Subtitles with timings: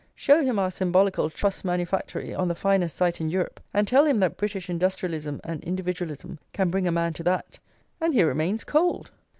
[0.15, 4.17] Show him our symbolical Truss Manufactory on the finest site in Europe, and tell him
[4.17, 7.59] that British industrialism and individualism can bring a man to that,
[8.01, 9.11] and he remains cold!